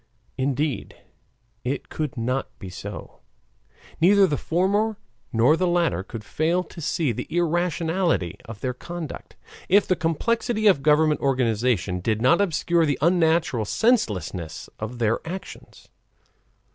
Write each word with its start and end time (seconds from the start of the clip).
Indeed, 0.35 0.95
it 1.63 1.89
could 1.89 2.17
not 2.17 2.49
be 2.57 2.69
so, 2.69 3.19
neither 4.01 4.25
the 4.25 4.35
former 4.35 4.97
nor 5.31 5.55
the 5.55 5.67
latter 5.67 6.01
could 6.01 6.23
fail 6.23 6.63
to 6.63 6.81
see 6.81 7.11
the 7.11 7.27
irrationality 7.29 8.37
of 8.45 8.61
their 8.61 8.73
conduct, 8.73 9.35
if 9.69 9.87
the 9.87 9.95
complexity 9.95 10.65
of 10.65 10.81
government 10.81 11.21
organization 11.21 11.99
did 11.99 12.19
not 12.19 12.41
obscure 12.41 12.87
the 12.87 12.97
unnatural 12.99 13.63
senselessness 13.63 14.69
of 14.79 14.97
their 14.97 15.19
actions. 15.23 15.87